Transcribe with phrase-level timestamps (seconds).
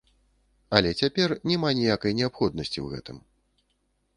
[0.77, 3.17] Але цяпер няма ніякай неабходнасці ў гэтым.